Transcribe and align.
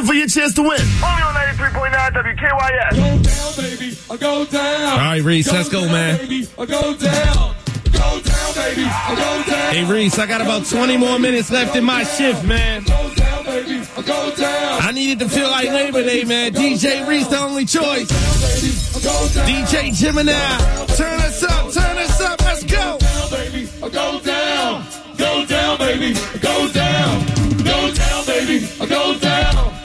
listen 0.00 0.06
for 0.06 0.14
your 0.14 0.26
chance 0.26 0.54
to 0.54 0.62
win. 0.62 0.80
Only 1.02 1.22
on 1.22 1.34
93.9 1.34 2.10
WKYS. 2.12 2.90
Go 2.90 3.22
down, 3.22 3.56
baby. 3.56 3.98
I 4.10 4.16
go 4.16 4.44
down. 4.44 4.92
All 4.92 4.98
right, 4.98 5.22
Reese, 5.22 5.52
let's 5.52 5.68
go, 5.68 5.82
down, 5.82 5.92
man. 5.92 6.18
Baby. 6.18 6.48
I 6.58 6.66
go 6.66 6.96
down. 6.96 7.54
Go 7.92 8.20
down, 8.20 8.54
baby. 8.54 8.84
I 8.86 9.14
go 9.14 9.50
down. 9.50 9.74
Hey, 9.74 9.84
Reese, 9.84 10.18
I 10.18 10.26
got 10.26 10.40
about 10.40 10.66
20 10.66 10.96
more 10.96 11.18
minutes 11.18 11.50
left 11.50 11.76
in 11.76 11.84
my 11.84 12.02
shift, 12.04 12.44
man. 12.44 12.84
Go 12.84 13.14
down, 13.14 13.44
baby. 13.44 13.82
I 13.96 14.02
go 14.02 14.34
down. 14.36 14.82
I 14.82 14.92
needed 14.92 15.18
to 15.20 15.28
feel 15.28 15.50
like 15.50 15.68
Labor 15.68 16.02
Day, 16.02 16.24
man. 16.24 16.52
DJ 16.52 17.06
Reese, 17.06 17.28
the 17.28 17.38
only 17.38 17.64
choice. 17.64 18.08
Baby. 18.08 18.74
I 18.96 19.00
go 19.02 19.28
down. 19.34 19.48
DJ 19.48 19.94
Gemini, 19.94 20.32
turn 20.96 21.20
us 21.20 21.42
up, 21.42 21.72
turn 21.72 21.98
us 21.98 22.20
up, 22.20 22.40
let's 22.40 22.64
go. 22.64 22.98
down, 22.98 23.30
baby. 23.30 23.68
I 23.82 23.88
go 23.88 24.20
down. 24.20 24.86
Go 25.16 25.44
down, 25.44 25.78
baby. 25.78 26.14
Go 26.40 26.72
down. 26.72 27.26
Go 27.62 27.92
down, 27.92 28.26
baby. 28.26 28.68
I 28.80 28.86
go 28.86 29.18
down. 29.18 29.79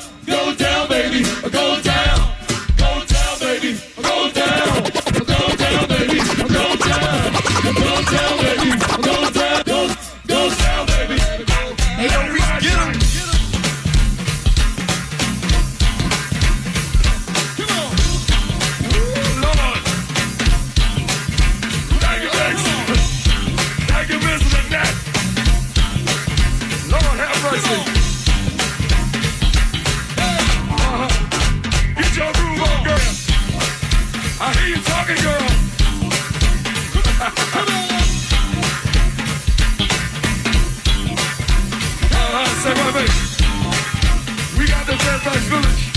The 45.49 45.94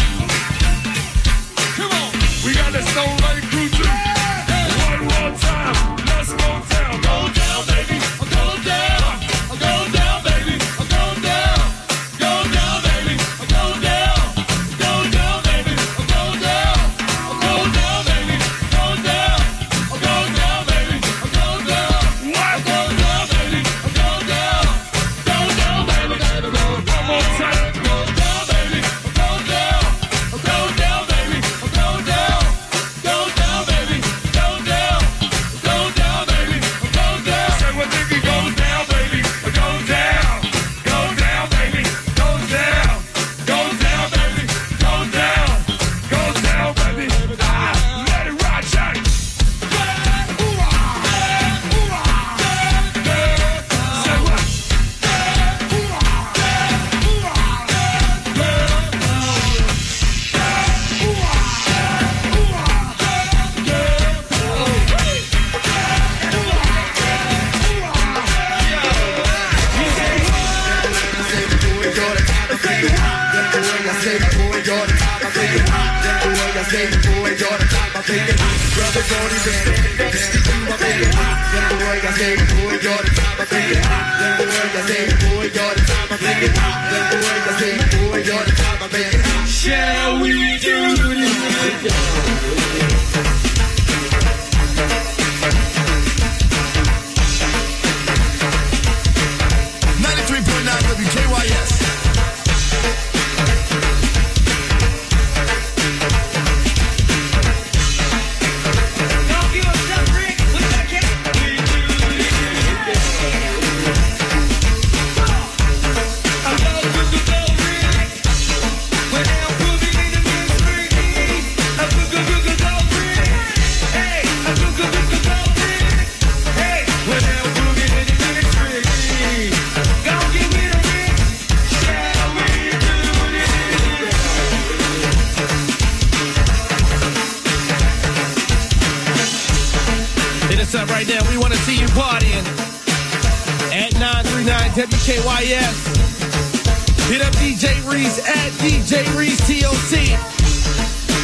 Shall 76.71 76.89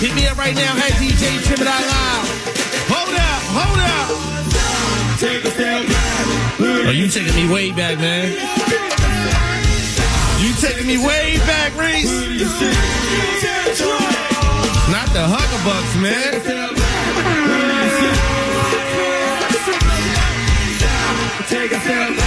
Hit 0.04 0.14
me 0.16 0.26
up 0.26 0.36
right 0.36 0.54
now 0.54 0.76
at 0.76 0.92
DJ 1.00 1.40
Gemini 1.48 1.64
Live. 1.64 2.28
Hold 2.92 3.16
up, 3.16 3.42
hold 3.56 3.80
up. 3.80 4.12
Step 5.16 5.40
back. 5.56 5.80
Oh, 6.60 6.92
you 6.92 7.08
taking 7.08 7.34
me 7.34 7.48
way 7.50 7.72
back, 7.72 7.96
man. 7.98 8.28
You 10.44 10.52
taking 10.60 10.86
me 10.86 10.98
way 10.98 11.38
back, 11.48 11.72
Reese. 11.80 12.12
Not 14.92 15.08
the 15.16 15.24
Huggerbucks, 15.24 15.96
man. 16.02 16.44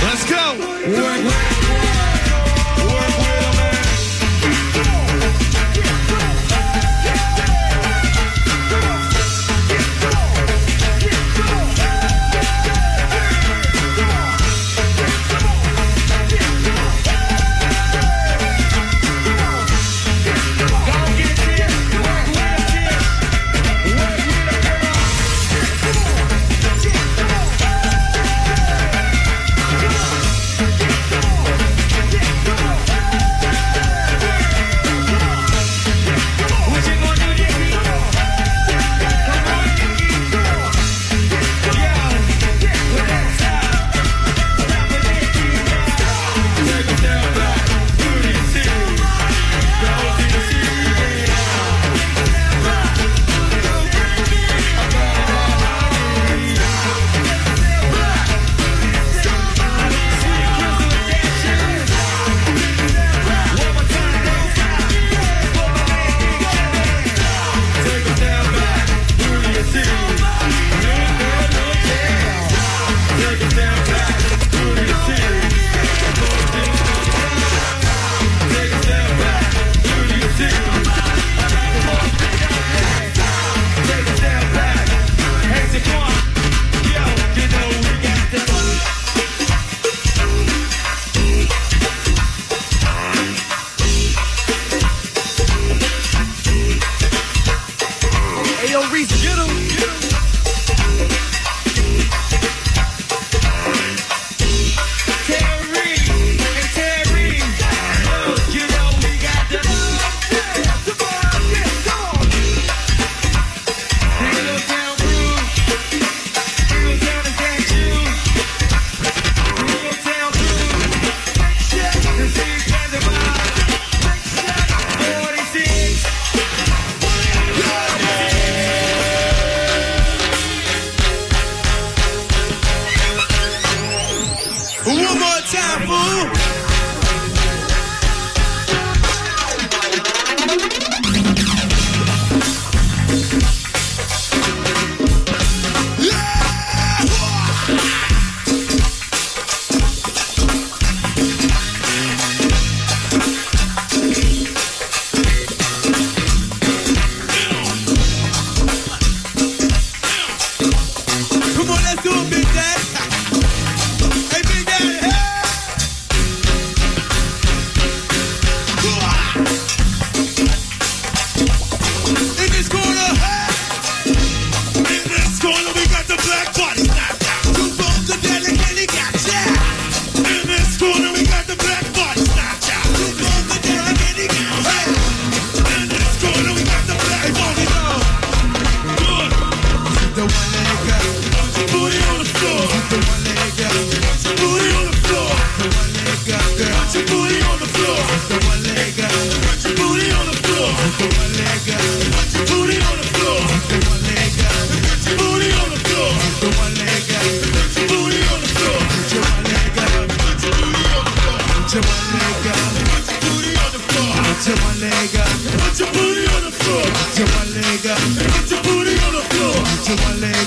Let's 0.02 0.26
go. 0.28 2.17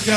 Right 0.00 0.16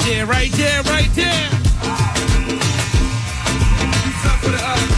there, 0.00 0.26
right 0.26 0.50
there, 0.50 0.82
right 0.82 1.10
there. 1.14 1.50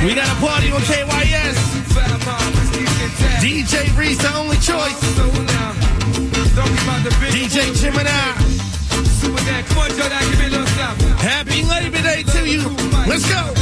We 0.02 0.14
got 0.14 0.26
a 0.26 0.40
party 0.40 0.72
on 0.72 0.80
KYS. 0.80 1.56
DJ 3.42 3.98
Reese, 3.98 4.16
the 4.22 4.34
only 4.36 4.56
choice. 4.56 4.98
DJ 7.30 7.74
Gemini. 7.78 8.45
Happy 11.18 11.62
Labor 11.62 12.02
Day 12.02 12.22
to 12.22 12.48
you. 12.48 12.62
Let's 13.06 13.26
go. 13.30 13.52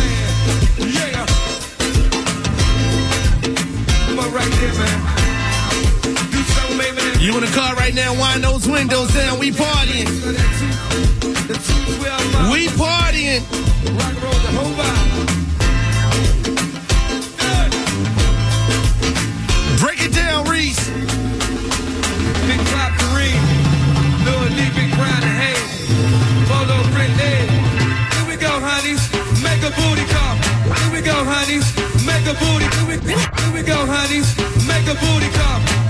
You 7.21 7.35
in 7.37 7.41
the 7.41 7.53
car 7.55 7.75
right 7.75 7.95
now, 7.95 8.13
wind 8.15 8.45
those 8.45 8.69
windows 8.69 9.13
down. 9.15 9.39
We 9.39 9.51
partying. 9.51 10.09
We 12.53 12.69
partying. 12.69 14.14
Booty 29.77 30.05
come. 30.11 30.39
Here 30.79 30.93
we 30.93 31.01
go, 31.03 31.17
honeys, 31.25 31.67
make 32.07 32.27
a 32.27 32.35
booty. 32.35 32.67
Here 32.77 32.87
we, 32.89 32.97
here 33.03 33.53
we 33.53 33.63
go, 33.63 33.87
honeys, 33.87 34.29
make 34.67 34.87
a 34.89 34.95
booty 34.95 35.31
call. 35.39 35.84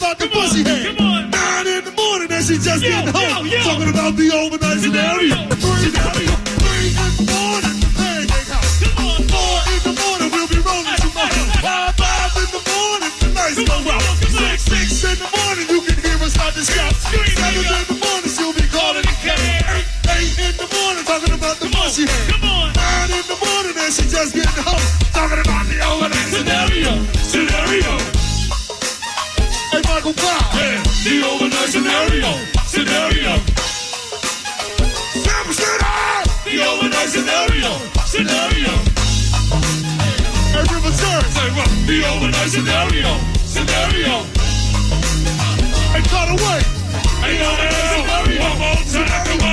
About 0.00 0.18
the 0.18 0.28
pussy 0.32 0.64
head. 0.64 0.96
Nine 0.96 1.66
in 1.68 1.84
the 1.84 1.92
morning, 1.92 2.32
and 2.32 2.44
she 2.44 2.56
just 2.56 2.80
getting 2.80 3.12
home. 3.12 3.44
Talking 3.68 3.92
about 3.92 4.16
the 4.16 4.32
overnight 4.32 4.80
scenario. 4.80 5.36
Three, 5.60 5.92
three 5.92 6.88
in 6.88 7.12
the 7.20 7.24
morning, 7.28 7.76
the 7.84 7.90
pancake 8.00 8.48
house. 8.48 8.80
Four 8.80 9.60
in 9.76 9.80
the 9.84 9.92
morning, 10.00 10.28
we'll 10.32 10.48
be 10.48 10.60
rolling 10.64 11.00
to 11.04 11.10
my 11.12 11.28
house. 11.28 11.52
Five, 11.60 11.92
five 12.00 12.32
in 12.40 12.48
the 12.48 12.62
morning, 12.64 13.12
the 13.20 13.28
lights 13.36 13.60
go 13.60 13.76
out. 13.92 14.16
Six, 14.24 14.56
six 14.72 15.04
in 15.04 15.16
the 15.20 15.28
morning, 15.36 15.66
you 15.68 15.80
can 15.84 15.96
hear 16.00 16.16
us 16.24 16.32
start 16.32 16.56
to 16.56 16.64
shout. 16.64 16.96
Seven 16.96 17.60
in 17.60 17.84
the 17.92 17.96
morning, 18.00 18.32
she'll 18.32 18.56
be 18.56 18.64
calling 18.72 19.04
the. 19.04 19.14
Eight, 19.20 19.84
eight 20.16 20.32
in 20.48 20.54
the 20.56 20.64
morning, 20.64 21.04
talking 21.04 21.34
about 21.36 21.60
the 21.60 21.68
pussy 21.68 22.08
head. 22.08 22.39
Scenario. 31.70 32.30
Scenario. 32.66 33.32
Sam 35.22 35.46
Center. 35.52 36.26
The 36.44 36.54
overnight 36.66 37.08
scenario. 37.08 37.70
Scenario. 38.06 38.72
Church. 40.50 40.70
Say? 40.98 41.50
The 41.86 41.96
overnight 42.10 42.50
scenario. 42.50 43.10
Scenario. 43.46 44.14
Hey, 45.92 46.02
cut 46.10 46.28
away. 46.34 46.60
Hey, 47.22 47.38
overnight 47.38 47.86
scenario. 47.92 48.40
One 48.42 48.58
more 48.58 48.82
time. 48.90 49.26
Come 49.26 49.42
on. 49.42 49.49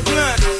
Keisha 0.00 0.38
Blunt, 0.38 0.59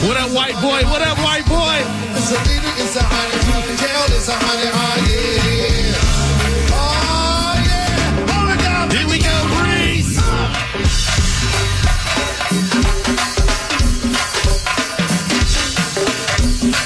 What 0.00 0.16
up, 0.16 0.30
white 0.30 0.54
boy? 0.54 0.80
What 0.88 1.02
up, 1.02 1.18
white 1.18 1.44
boy? 1.44 1.76
It's 2.16 2.32
a 2.32 2.40
leader, 2.48 2.72
it's 2.80 2.96
a 2.96 3.02
honey, 3.04 3.76
Kel 3.76 4.16
is 4.16 4.28
a 4.28 4.32
honey, 4.32 4.70
oh 4.72 4.96
yeah. 5.04 5.92
Oh 6.72 7.52
yeah. 7.68 8.32
Hold 8.32 8.48
it 8.48 8.60
down. 8.64 8.88
Here 8.88 9.04
we 9.04 9.20
go, 9.20 9.36
Reese. 9.60 10.16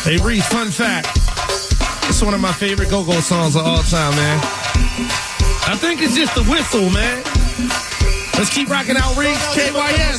Hey, 0.02 0.18
Reese, 0.18 0.48
fun 0.48 0.72
fact. 0.72 1.06
It's 2.10 2.20
one 2.20 2.34
of 2.34 2.40
my 2.40 2.50
favorite 2.50 2.90
go-go 2.90 3.20
songs 3.20 3.54
of 3.54 3.64
all 3.64 3.84
time, 3.84 4.16
man. 4.16 4.40
I 5.68 5.76
think 5.78 6.02
it's 6.02 6.16
just 6.16 6.34
the 6.34 6.42
whistle, 6.50 6.90
man. 6.90 7.22
Let's 8.36 8.50
keep 8.52 8.68
rocking 8.68 8.96
out 8.96 9.16
Reese, 9.16 9.38
KYS. 9.54 10.18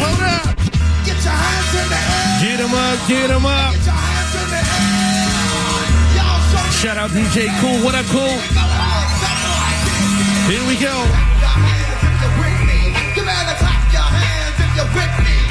Hold 0.00 0.24
up. 0.24 0.56
Get 1.04 1.18
your 1.22 1.36
hands 1.36 1.72
in 1.76 1.86
the 1.92 2.00
air. 2.00 2.40
Get 2.40 2.58
him 2.64 2.74
up, 2.74 2.98
get 3.06 3.28
him 3.30 3.46
up. 3.46 3.72
Get 3.76 3.84
your 3.86 3.94
hands 3.94 4.34
in 4.40 4.46
the 4.50 4.60
air. 4.60 5.00
Shout 6.80 6.96
out 6.96 7.10
DJ 7.10 7.52
Cool. 7.60 7.84
What 7.84 7.94
up, 7.94 8.06
Cool? 8.06 8.40
Here 10.48 10.64
we 10.66 10.76
go. 10.80 10.96
Better 13.30 13.56
clap 13.58 13.92
your 13.92 14.02
hands 14.02 14.58
if 14.58 14.76
you're 14.76 14.90
with 14.96 15.14
me. 15.24 15.49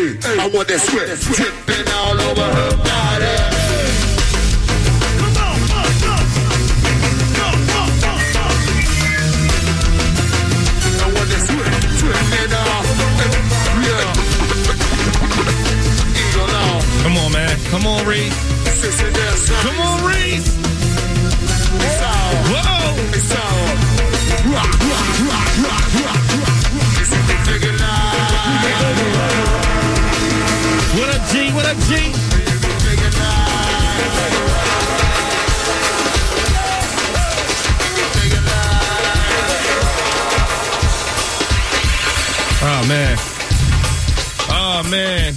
Want 0.00 0.66
that 0.68 0.80
sweat 0.80 1.12
dripping 1.20 1.92
all 1.92 2.16
over 2.16 2.40
her 2.40 2.72
body. 2.80 3.36
Come 5.20 5.36
on. 5.44 5.60
Go, 7.36 7.44
uh, 7.44 7.84
uh. 8.08 8.48
I 10.96 11.12
want 11.12 11.28
that 11.28 11.42
sweat 11.44 11.84
dripping 12.00 12.52
all 12.56 12.80
yeah. 13.84 14.16
Eagle 16.16 16.48
on, 16.48 16.80
Come 17.04 17.16
on, 17.20 17.28
man. 17.32 17.52
Come 17.68 17.84
on, 17.86 18.00
Reese. 18.06 18.32
sissy 18.80 19.12
dance, 19.12 19.40
son. 19.40 19.60
Come 19.68 19.80
on, 19.84 20.00
Reese. 20.08 20.48
It's 21.76 22.00
all, 22.08 22.32
Whoa. 22.48 22.96
it's 23.12 23.32
all. 23.36 23.68
Rock, 24.48 24.72
rock, 24.80 25.08
rock, 25.28 25.48
rock, 25.60 25.84
rock, 26.00 26.24
rock. 26.40 26.56
This 26.96 27.12
is 27.12 27.22
the 27.28 27.36
figure 27.44 27.76
line. 27.76 29.49
What 31.00 31.08
up, 31.16 31.26
G? 31.28 31.50
What 31.52 31.64
up, 31.64 31.78
G? 31.88 31.96
Figure 32.12 33.08
line. 33.16 34.04
Figure 38.20 38.44
line. 38.44 39.00
Oh, 42.60 42.84
man. 42.86 43.16
Oh, 44.50 44.82
man. 44.90 45.32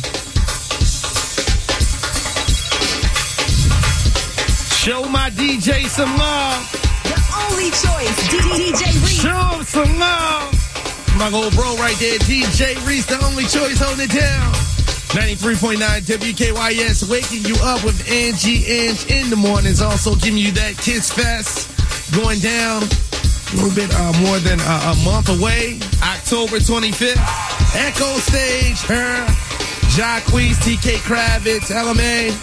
Show 4.76 5.08
my 5.08 5.30
DJ 5.30 5.88
some 5.88 6.17
love. 6.17 6.69
The 7.06 7.15
only 7.47 7.69
choice. 7.71 8.28
DJ 8.28 8.84
Reese. 9.02 9.21
Show 9.21 9.56
him 9.56 9.63
some 9.63 9.97
love. 9.97 10.52
My 11.17 11.32
old 11.34 11.56
bro 11.56 11.78
right 11.78 11.95
there, 11.99 12.19
DJ 12.19 12.76
Reese, 12.86 13.06
the 13.06 13.23
only 13.23 13.45
choice 13.45 13.80
holding 13.80 14.10
it 14.10 14.12
down. 14.12 14.62
93.9 15.13 15.78
WKYS, 15.78 17.10
waking 17.10 17.45
you 17.45 17.56
up 17.62 17.84
with 17.86 18.02
Angie 18.10 18.65
Ange 18.65 19.06
in 19.12 19.30
the 19.30 19.36
mornings. 19.36 19.80
Also 19.82 20.15
giving 20.15 20.39
you 20.39 20.52
that 20.54 20.76
Kiss 20.78 21.12
Fest 21.12 21.69
going 22.17 22.39
down 22.39 22.82
a 22.82 23.56
little 23.56 23.76
bit 23.78 23.93
uh, 23.93 24.12
more 24.26 24.39
than 24.39 24.60
a 24.60 24.93
month 25.06 25.30
away. 25.30 25.78
October 26.02 26.58
25th. 26.58 27.54
Echo 27.76 28.06
Stage, 28.17 28.78
H.E.R., 28.86 29.26
Jacquees, 29.93 30.58
TK 30.62 30.97
Kravitz, 31.06 31.69
LMA, 31.69 32.34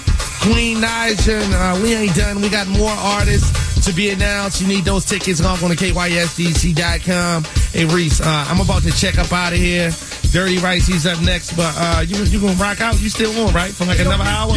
Queen 0.42 0.82
and, 0.82 1.54
Uh, 1.54 1.80
we 1.82 1.94
ain't 1.94 2.14
done. 2.14 2.40
We 2.40 2.48
got 2.48 2.66
more 2.68 2.90
artists 2.90 3.84
to 3.84 3.92
be 3.92 4.10
announced. 4.10 4.60
You 4.60 4.68
need 4.68 4.84
those 4.84 5.04
tickets. 5.04 5.42
Log 5.42 5.62
on 5.62 5.70
to 5.70 5.76
KYSDC.com. 5.76 7.44
Hey, 7.72 7.84
Reese, 7.84 8.20
uh, 8.20 8.44
I'm 8.48 8.60
about 8.60 8.82
to 8.82 8.92
check 8.92 9.18
up 9.18 9.32
out 9.32 9.52
of 9.52 9.58
here. 9.58 9.90
Dirty 10.32 10.58
Rice, 10.58 10.86
he's 10.86 11.06
up 11.06 11.20
next. 11.22 11.56
But 11.56 11.74
uh, 11.76 12.04
you 12.06 12.22
you 12.24 12.40
gonna 12.40 12.54
rock 12.54 12.80
out? 12.80 13.00
You 13.00 13.08
still 13.08 13.30
on, 13.46 13.52
right? 13.52 13.72
For 13.72 13.84
like 13.84 13.98
another 13.98 14.24
hour? 14.24 14.52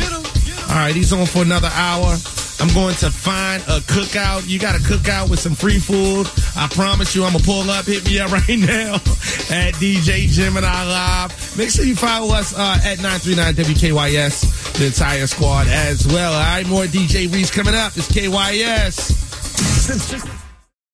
All 0.69 0.79
right, 0.79 0.95
he's 0.95 1.11
on 1.13 1.25
for 1.25 1.41
another 1.41 1.69
hour. 1.73 2.15
I'm 2.59 2.73
going 2.73 2.95
to 2.95 3.11
find 3.11 3.61
a 3.63 3.79
cookout. 3.81 4.47
You 4.47 4.57
got 4.57 4.75
a 4.75 4.79
cookout 4.79 5.29
with 5.29 5.39
some 5.39 5.53
free 5.53 5.79
food. 5.79 6.27
I 6.55 6.67
promise 6.67 7.15
you, 7.15 7.25
I'm 7.25 7.33
gonna 7.33 7.43
pull 7.43 7.69
up. 7.69 7.85
Hit 7.85 8.05
me 8.05 8.19
up 8.19 8.31
right 8.31 8.59
now 8.59 8.95
at 8.95 9.73
DJ 9.75 10.27
Gemini 10.29 10.67
Live. 10.67 11.57
Make 11.57 11.69
sure 11.69 11.83
you 11.85 11.95
follow 11.95 12.33
us 12.33 12.57
uh, 12.57 12.79
at 12.85 13.01
939 13.01 13.53
WKYS, 13.55 14.77
the 14.79 14.85
entire 14.85 15.27
squad 15.27 15.67
as 15.67 16.07
well. 16.07 16.33
All 16.33 16.39
right, 16.39 16.67
more 16.67 16.85
DJ 16.85 17.31
Reese 17.33 17.51
coming 17.51 17.75
up. 17.75 17.97
It's 17.97 18.09
KYS. 18.11 19.23